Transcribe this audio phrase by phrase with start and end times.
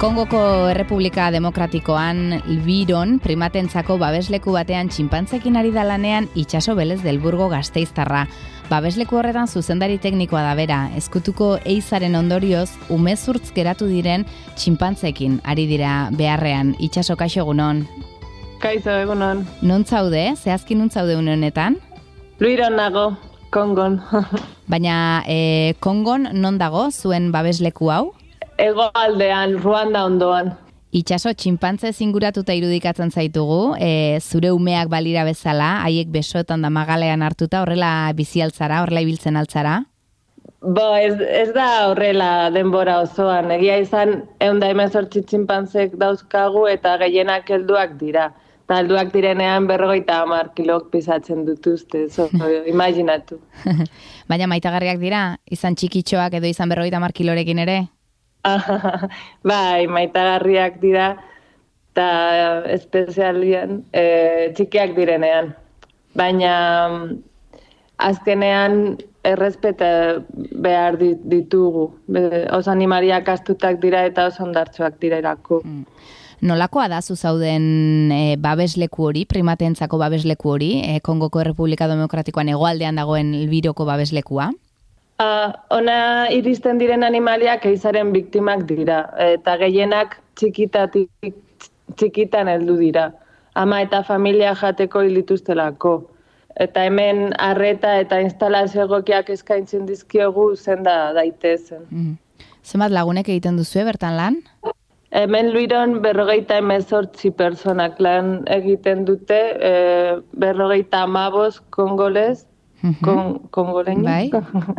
[0.00, 8.22] Kongoko Errepublika Demokratikoan Biron primatentzako babesleku batean txinpantzekin ari da lanean itxaso belez delburgo gazteiztarra.
[8.70, 14.24] Babesleku horretan zuzendari teknikoa da bera, eskutuko eizaren ondorioz umezurtz geratu diren
[14.56, 17.84] txinpantzekin ari dira beharrean itxaso kaixo egunon.
[18.64, 19.44] Kaixo egunon.
[19.60, 21.76] Non zaude, zehazkin non zaude honetan?
[22.40, 23.18] Luiron nago,
[23.52, 24.00] Kongon.
[24.72, 24.96] Baina
[25.28, 28.14] e, Kongon non dago zuen babesleku hau?
[28.60, 30.52] Egoaldean, Ruanda ondoan.
[30.90, 37.62] Itxaso, txinpantze zinguratuta irudikatzen zaitugu, e, zure umeak balira bezala, haiek besoetan da magalean hartuta,
[37.62, 39.76] horrela bizi altzara, horrela ibiltzen altzara?
[40.60, 43.52] Bo, ez, ez da horrela denbora osoan.
[43.54, 48.26] Egia izan, egun da hemen sortzi txinpantzek dauzkagu eta gehienak helduak dira.
[48.66, 52.28] Eta helduak direnean berrogeita hamar kilok pisatzen dutuzte, so,
[52.74, 53.40] imaginatu.
[54.28, 57.78] Baina maitagarriak dira, izan txikitxoak edo izan berrogeita hamar kilorekin ere?
[59.50, 61.10] Bai, maitagarriak dira,
[61.90, 65.52] eta espezialian e, txikiak direnean.
[66.16, 66.54] Baina
[68.00, 68.96] azkenean
[69.26, 71.90] errespeta behar ditugu.
[72.56, 75.60] Oso animariak astutak dira eta oso ondartsuak dira erako.
[75.64, 75.84] Mm.
[76.40, 82.96] Nolakoa da zu zauden e, babesleku hori, primatentzako babesleku hori, e, Kongoko Republika Demokratikoan egoaldean
[82.96, 84.48] dagoen elbiroko babeslekua?
[85.20, 91.34] Uh, ona iristen diren animaliak eizaren biktimak dira, eta gehienak txikitatik
[92.00, 93.10] txikitan heldu dira.
[93.60, 95.92] Ama eta familia jateko hilituztelako.
[96.60, 101.84] Eta hemen arreta eta instalazio egokiak eskaintzen dizkiogu zenda daitezen.
[101.90, 102.16] Mm.
[102.64, 104.38] Zenbat lagunek egiten duzu bertan lan?
[105.16, 109.72] Hemen luiron berrogeita emezortzi personak lan egiten dute, e,
[110.38, 112.46] berrogeita amabos kongolez,
[113.04, 114.04] kon, kongoleño.
[114.04, 114.30] Bai.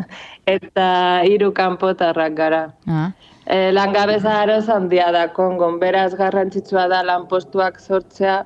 [0.56, 0.88] eta
[1.28, 2.64] hiru kanpotarrak gara.
[2.88, 3.12] Ah.
[3.46, 8.42] E, langabeza aroz handia da kongon, beraz garrantzitsua da lanpostuak sortzea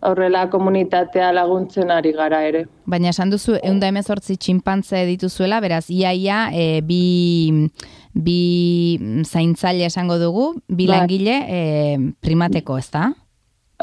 [0.00, 2.64] horrela komunitatea laguntzen ari gara ere.
[2.86, 7.68] Baina esan duzu, eunda emezortzi txinpantze dituzuela, beraz, iaia e, bi,
[8.14, 8.38] bi
[9.26, 10.92] zaintzaile esango dugu, bi bai.
[10.94, 11.62] langile e,
[12.22, 13.08] primateko, ez da?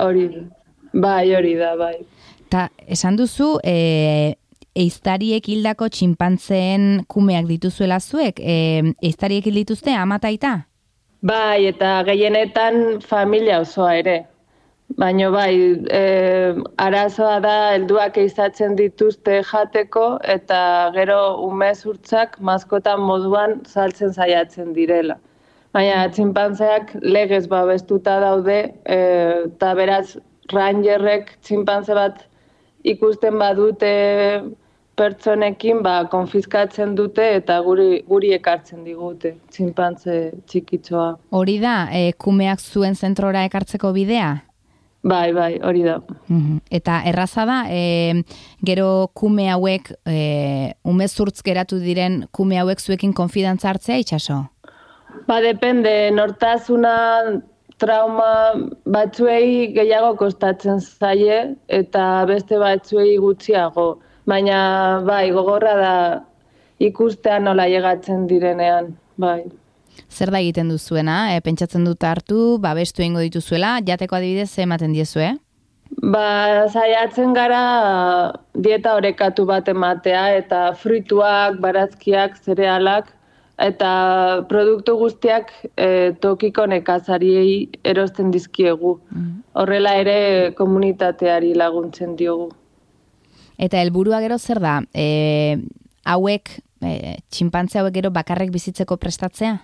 [0.01, 0.29] Hori,
[0.93, 1.97] bai, hori da, bai.
[2.51, 4.35] Ta, esan duzu, e,
[4.75, 10.55] eiztariek hildako txinpantzeen kumeak dituzuela zuek, e, eiztariek hildituzte amataita?
[11.25, 14.17] Bai, eta gehienetan familia osoa ere.
[14.99, 15.53] Baina bai,
[15.89, 16.01] e,
[16.77, 20.03] arazoa da helduak eizatzen dituzte jateko
[20.35, 20.59] eta
[20.93, 25.17] gero umez urtzak maskotan moduan saltzen saiatzen direla.
[25.73, 28.99] Baina txinpantzeak legez babestuta daude e,
[29.47, 30.17] eta beraz
[30.53, 32.21] rangerrek txinpantze bat
[32.85, 33.91] ikusten badute
[34.95, 40.17] pertsonekin ba, konfiskatzen dute eta guri, guri ekartzen digute, txinpantze
[40.47, 41.09] txikitzoa.
[41.35, 44.31] Hori da, e, kumeak zuen zentrora ekartzeko bidea?
[45.05, 45.99] Bai, bai, hori da.
[46.27, 46.61] Mhm.
[46.73, 48.23] Eta erraza da, e,
[48.65, 54.45] gero kume hauek, e, umezurtz geratu diren kume hauek zuekin konfidantza hartzea itxaso?
[55.27, 56.95] Ba, depende, nortasuna
[57.77, 58.55] trauma
[58.87, 65.95] batzuei gehiago kostatzen zaie eta beste batzuei gutxiago baina bai, gogorra da
[66.79, 69.43] ikustean nola llegatzen direnean, bai.
[70.11, 71.35] Zer da egiten duzuena?
[71.35, 75.35] E, pentsatzen dut hartu, babestu egingo dituzuela, jateko adibidez ze ematen diezu, eh?
[76.01, 83.13] Ba, saiatzen gara dieta orekatu bat ematea eta fruituak, barazkiak, zerealak
[83.61, 88.97] eta produktu guztiak e, tokiko nekazariei erosten dizkiegu.
[89.13, 89.31] Mm.
[89.61, 90.17] Horrela ere
[90.57, 92.49] komunitateari laguntzen diogu.
[93.57, 94.79] Eta helburua gero zer da?
[94.93, 95.57] E,
[96.05, 96.51] hauek,
[96.83, 99.57] e, txinpantze hauek gero bakarrek bizitzeko prestatzea?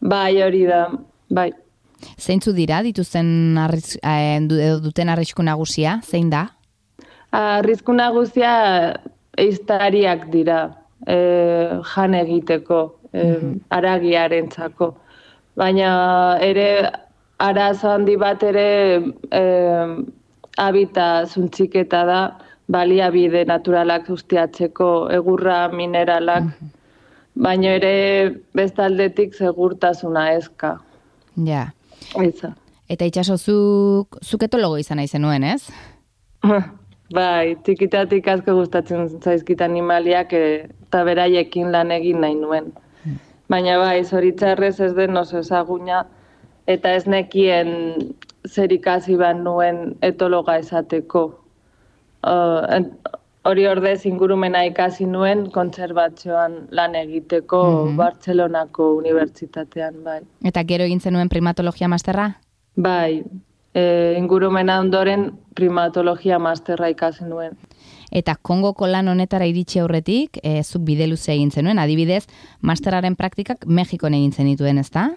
[0.00, 0.86] Bai, hori da,
[1.30, 1.50] bai.
[2.18, 4.40] Zeintzu dira dituzten arriz, e,
[4.82, 6.00] duten arrisku nagusia?
[6.04, 6.48] Zein da?
[7.34, 8.52] Arrisku nagusia
[9.40, 10.60] eiztariak dira
[11.06, 11.16] e,
[11.94, 12.82] jan egiteko,
[13.12, 14.92] e, mm aragiaren txako.
[15.58, 15.88] Baina
[16.42, 16.68] ere
[17.42, 18.68] arazo handi bat ere
[19.30, 19.42] e,
[20.58, 22.20] habita zuntziketa da,
[22.70, 26.46] baliabide naturalak ustiatzeko egurra mineralak,
[27.34, 27.94] baina ere
[28.56, 30.78] bestaldetik segurtasuna ezka.
[31.46, 31.66] Ja.
[32.20, 32.54] Eza.
[32.88, 35.68] Eta itxaso zuk, zuk etologo izan nahi zenuen, ez?
[37.18, 42.72] bai, txikitatik asko gustatzen zaizkit animaliak eh, eta beraiekin lan egin nahi nuen.
[43.04, 43.20] Hmm.
[43.50, 46.04] Baina bai, zoritzarrez ez den oso ezaguna,
[46.66, 47.72] eta ez nekien
[48.48, 51.43] zer ikasi ban nuen etologa esateko
[52.26, 52.80] uh,
[53.44, 57.96] hori ordez ingurumena ikasi nuen kontserbatzioan lan egiteko Mhm.
[57.96, 60.20] Bartzelonako unibertsitatean, bai.
[60.42, 62.40] Eta gero egin zenuen primatologia masterra?
[62.76, 63.22] Bai,
[63.74, 67.52] e, ingurumena ondoren primatologia masterra ikasi nuen.
[68.10, 72.26] Eta Kongoko lan honetara iritsi aurretik, e, zuk bide luze egin zenuen, adibidez,
[72.60, 75.10] masterraren praktikak Mexikon egin zenituen, ezta?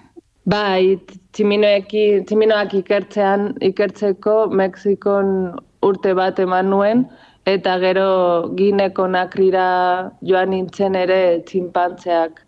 [0.46, 1.00] Bai,
[1.34, 7.06] tximinoak ikertzean, ikertzeko Mexikon urte bat eman nuen,
[7.48, 8.08] eta gero
[8.58, 12.44] gineko nakrira joan nintzen ere txinpantzeak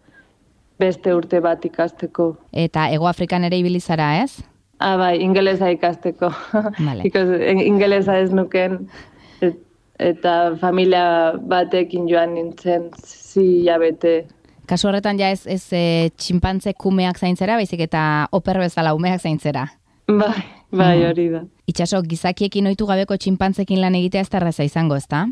[0.80, 2.33] beste urte bat ikasteko.
[2.53, 4.41] Eta Ego Afrikan ere ibili zara, ez?
[4.80, 6.30] Ah, bai, ingelesa ikasteko.
[6.80, 7.01] Vale.
[7.07, 8.86] Because in- ingelesa ez nuken,
[9.44, 9.57] et,
[10.00, 14.21] eta familia batekin joan nintzen zi jabete.
[14.69, 15.83] Kasu horretan ja ez, ez e,
[16.15, 19.65] txinpantze kumeak zaintzera, baizik eta oper bezala umeak zaintzera.
[20.07, 21.07] Bai, bai, Mhm.
[21.09, 21.41] hori da.
[21.69, 25.27] Itxaso, gizakiekin ohitu gabeko txinpantzekin lan egitea ez da erraza izango, ezta?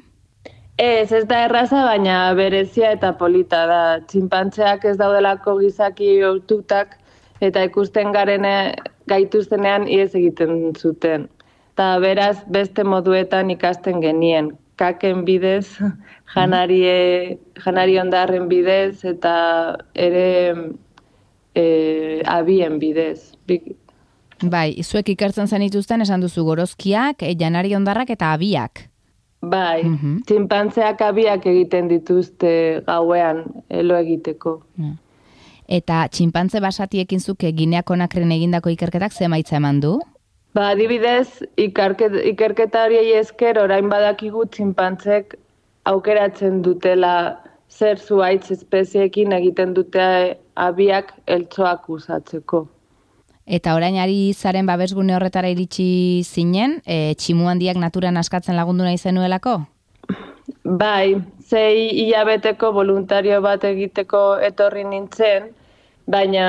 [0.78, 3.80] Ez, ez da erraza, baina berezia eta polita da.
[4.12, 6.94] Txinpantzeak ez daudelako gizaki ohtutak
[7.42, 8.54] eta ikusten garene
[9.10, 11.26] gaituztenean iez egiten zuten.
[11.78, 14.52] Ta beraz beste moduetan ikasten genien.
[14.78, 15.80] Kaken bidez,
[16.36, 19.34] janarie, janari ondarren bidez eta
[19.96, 20.28] ere
[21.58, 21.66] e,
[22.30, 23.34] abien bidez.
[23.50, 23.78] Bi-
[24.44, 28.90] Bai, zuek ikertzen zenituzten esan duzu gorozkiak, janari ondarrak eta abiak.
[29.42, 30.22] Bai, Mhm.
[30.26, 34.62] txinpantzeak abiak egiten dituzte gauean elo egiteko.
[35.68, 40.00] Eta txinpantze basatiekin zuke gineako nakren egindako ikerketak zemaitza eman du?
[40.54, 45.36] Ba, adibidez, ikerket, ikerketa horiei esker orain badakigu txinpantzek
[45.86, 52.68] aukeratzen dutela zer zuaitz espezieekin egiten dute abiak eltsoak usatzeko.
[53.48, 58.98] Eta orain ari zaren babesgune horretara iritsi zinen, e, tximu handiak naturan askatzen lagundu nahi
[59.00, 59.62] zenuelako?
[60.68, 61.16] Bai,
[61.48, 65.54] zei hilabeteko voluntario bat egiteko etorri nintzen,
[66.12, 66.48] baina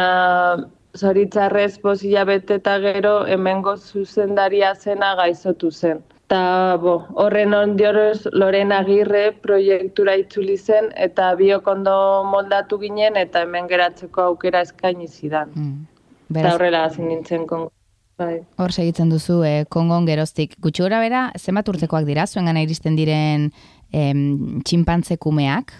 [0.99, 6.01] zoritzarrez bost hilabete eta gero hemengo zuzendaria zena gaizotu zen.
[6.29, 11.95] Ta bo, horren ondorioz Loren Agirre proiektura itzuli zen eta biok ondo
[12.33, 15.55] moldatu ginen eta hemen geratzeko aukera eskaini zidan.
[15.55, 15.87] Mm.
[16.29, 17.73] Eta Beraz, horrela hasi nintzen kongo.
[18.19, 18.41] Bai.
[18.59, 20.57] hor segitzen duzu e, kongon geroztik.
[20.59, 23.53] Gutxi gora bera, zenbat urtekoak dira, zuen gana iristen diren
[23.95, 25.71] em, txinpantze kumeak?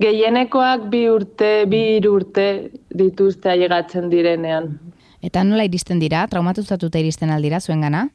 [0.00, 2.46] Gehienekoak bi urte, bi urte
[2.88, 4.78] dituzte ailegatzen direnean.
[5.20, 8.06] Eta nola iristen dira, traumatuzatuta iristen aldira zuen gana?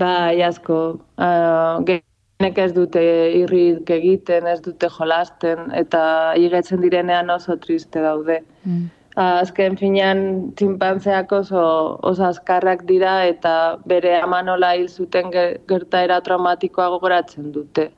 [0.00, 0.98] Bai, asko.
[1.20, 3.02] Uh, Gehienek ez dute
[3.44, 8.40] irrik egiten, ez dute jolasten, eta higetzen direnean oso triste daude.
[8.64, 8.88] Mm.
[9.18, 11.60] Azken finean txinpantzeak oso,
[12.06, 17.88] oso azkarrak dira eta bere amanola hil zuten ge- gertaera traumatikoa gogoratzen dute.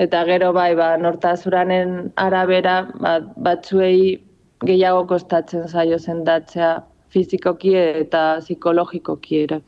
[0.00, 4.22] Eta gero bai, ba, nortazuranen arabera ba, batzuei
[4.64, 6.78] gehiago kostatzen zaio sendatzea
[7.12, 9.60] fizikoki eta psikologikoki ere.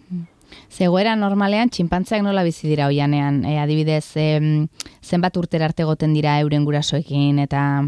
[0.71, 4.69] Zegoera normalean txinpantzeak nola bizi dira oianean, e, adibidez, em,
[5.03, 7.85] zenbat urtera arte goten dira euren gurasoekin eta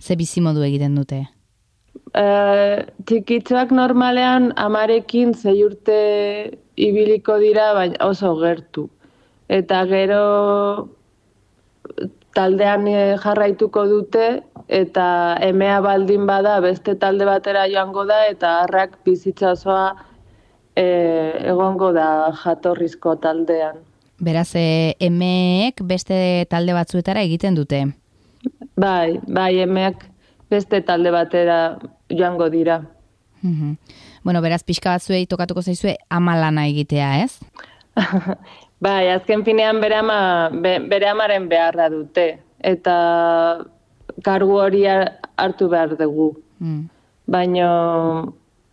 [0.00, 1.26] ze bizimodu egiten dute?
[2.14, 5.96] Eh, txikitxoak normalean amarekin zei urte
[6.78, 8.86] ibiliko dira, baina oso gertu.
[9.50, 10.20] Eta gero
[12.34, 14.28] taldean eh, jarraituko dute
[14.68, 15.06] eta
[15.42, 19.90] emea baldin bada beste talde batera joango da eta harrak bizitza osoa
[20.76, 23.82] eh, egongo da jatorrizko taldean.
[24.22, 27.82] Beraz, e, emeek beste talde batzuetara egiten dute.
[28.78, 30.13] Bai, bai emeak
[30.54, 31.58] beste talde batera
[32.10, 32.80] joango dira.
[33.42, 33.76] Mhm.
[34.24, 37.40] Bueno, beraz, pixka batzuei tokatuko zaizue amalana egitea, ez?
[38.84, 42.24] Bai, azken finean bere, ama, be, bere amaren beharra dute.
[42.64, 42.94] Eta
[44.24, 46.30] kargu hori har- hartu behar dugu.
[46.60, 46.82] Mm.
[47.26, 47.68] Baina,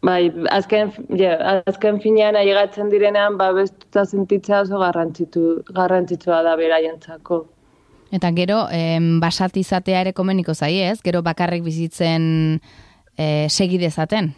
[0.03, 7.45] bai, azken, ja, azken finean ailegatzen direnean, babestuta sentitzea oso garrantzitu, garrantzitsua da beraientzako.
[8.11, 10.99] Eta gero, em, basat izatea ere komeniko zai, ez?
[11.03, 12.59] Gero bakarrik bizitzen
[13.17, 14.33] e, segi dezaten.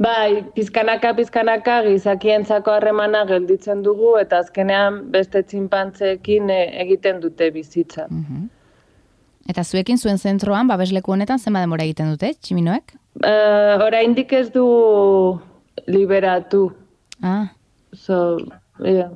[0.00, 8.06] Bai, pizkanaka, pizkanaka gizakientzako harremana gelditzen dugu eta azkenean beste txinpantzeekin e, egiten dute bizitza.
[8.08, 8.48] Mhm.
[9.50, 12.92] Eta zuekin zuen zentroan, babesleku honetan zenba denbora egiten dute, tximinoek?
[13.24, 15.40] Uh, oraindik ez du
[15.88, 16.68] liberatu.
[17.22, 17.50] Ah,
[17.92, 18.38] So,
[18.78, 19.10] yeah.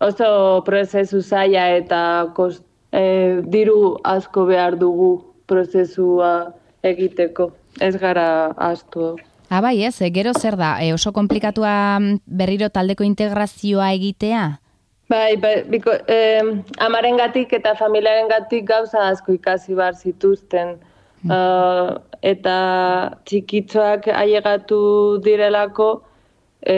[0.00, 2.00] Oso prozesu zaila eta
[2.36, 2.62] kost,
[2.96, 5.10] eh, diru asko behar dugu
[5.46, 7.52] prozesua egiteko.
[7.80, 9.16] Ez gara astu.
[9.48, 14.60] ah bai ez, e, gero zer da, e, oso komplikatua mm, berriro taldeko integrazioa egitea?
[15.08, 16.42] Bai, bai biko, eh,
[16.82, 20.78] amaren gatik eta familiaren gatik gauza asko ikasi bar zituzten.
[21.26, 22.56] Uh, eta
[23.26, 24.76] txikitzoak ailegatu
[25.24, 26.05] direlako
[26.66, 26.76] e,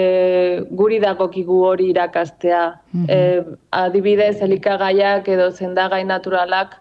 [0.71, 2.81] guri dagokigu hori irakastea.
[2.93, 3.57] Mm -hmm.
[3.71, 6.77] adibidez, elikagaiak edo zendagai naturalak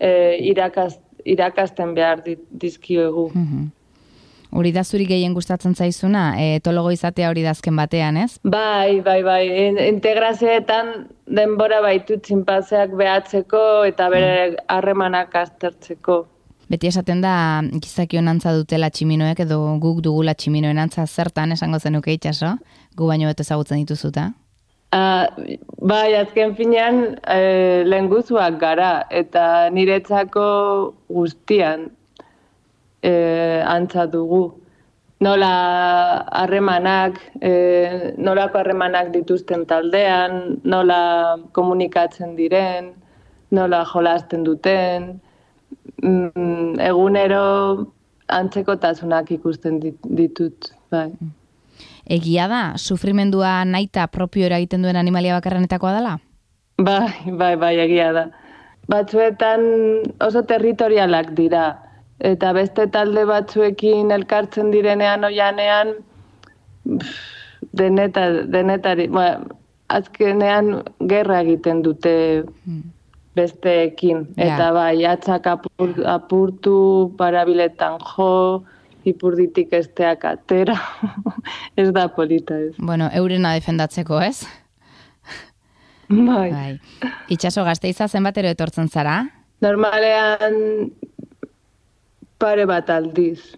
[0.00, 3.30] e, irakaz, irakasten behar dizkioegu.
[3.34, 3.70] Mm
[4.52, 8.34] Hori da zuri gehien gustatzen zaizuna, e, etologo izatea hori dazken batean, ez?
[8.44, 9.46] Bai, bai, bai.
[9.86, 10.90] Integrazioetan
[11.24, 14.66] denbora baitu txinpazeak behatzeko eta bere mm.
[14.74, 16.18] harremanak aztertzeko.
[16.72, 22.14] Beti esaten da, gizaki honantza dutela tximinoek edo guk dugula tximinoen antza zertan esango zenuke
[22.16, 22.54] itxaso,
[22.96, 24.30] gu baino beto ezagutzen dituzuta?
[24.92, 25.28] Uh,
[25.84, 28.08] bai, azken finean eh, lehen
[28.60, 31.90] gara eta niretzako guztian
[33.02, 34.54] e, antza dugu.
[35.20, 42.94] Nola harremanak, e, nolako harremanak dituzten taldean, nola komunikatzen diren,
[43.50, 45.20] nola jolasten duten,
[46.02, 47.44] mm, egunero
[48.28, 50.72] antzeko tasunak ikusten ditut.
[50.92, 51.10] Bai.
[52.10, 56.16] Egia da, sufrimendua naita propio eragiten duen animalia bakarrenetakoa dela?
[56.82, 58.26] Bai, bai, bai, egia da.
[58.90, 59.62] Batzuetan
[60.20, 61.66] oso territorialak dira
[62.22, 65.94] eta beste talde batzuekin elkartzen direnean oianean
[67.78, 69.26] deneta, denetari, ba,
[69.92, 72.82] azkenean gerra egiten dute hmm.
[73.36, 74.26] Besteekin.
[74.36, 76.76] Eta bai, atzak apur, apurtu,
[77.18, 78.64] parabiletan jo,
[79.08, 80.76] ipurditik esteak atera,
[81.80, 82.74] ez da polita ez.
[82.78, 84.44] Bueno, eurena defendatzeko ez?
[86.12, 86.50] Bai.
[86.52, 86.72] bai.
[87.32, 89.22] Itxaso gazteiza zenbatero etortzen zara?
[89.64, 90.90] Normalean
[92.42, 93.54] pare bat aldiz.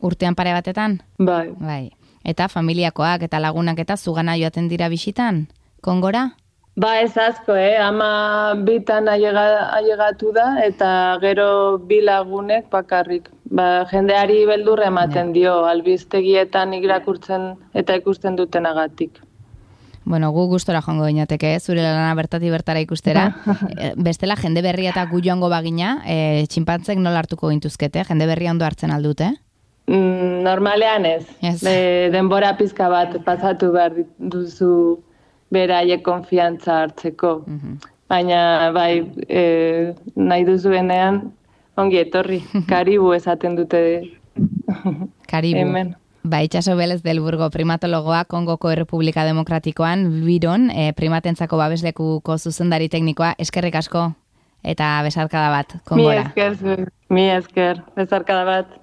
[0.00, 1.00] Urtean pare batetan?
[1.18, 1.50] Bai.
[1.60, 1.90] Bai.
[2.24, 5.48] Eta familiakoak eta lagunak eta zugana joaten dira bisitan?
[5.84, 6.30] Kongora?
[6.78, 7.76] Ba ez asko, eh?
[7.82, 13.28] ama bitan ailegatu da eta gero bi lagunek bakarrik.
[13.50, 19.18] Ba, jendeari beldurre ematen dio, albiztegietan irakurtzen eta ikusten dutenagatik.
[20.04, 21.60] Bueno, gu gustora joango gainateke, eh?
[21.60, 23.26] zure lana bertati bertara ikustera.
[23.80, 28.50] Eh, bestela, jende berria eta gu joango bagina, e, txinpantzek nola hartuko gintuzkete, jende berria
[28.54, 29.34] ondo hartzen aldute?
[29.90, 31.26] Mm, normalean ez.
[31.42, 31.62] Yes.
[32.14, 35.00] denbora pizka bat pasatu behar duzu
[35.50, 37.44] beraie konfiantza hartzeko.
[37.46, 37.78] Mhm.
[38.10, 41.22] Baina, bai, e, nahi duzuenean,
[41.78, 42.40] ongi etorri,
[42.72, 43.82] karibu esaten dute.
[45.30, 45.58] Karibu.
[45.58, 45.94] Hemen.
[46.22, 53.32] Ba, itxaso belez del burgo primatologoa Kongoko Errepublika Demokratikoan, biron, e, primatentzako babeslekuko zuzendari teknikoa,
[53.38, 54.10] eskerrik asko,
[54.62, 56.26] eta besarkada bat, kongora.
[56.36, 58.79] Mi esker, mi esker, besarkada bat.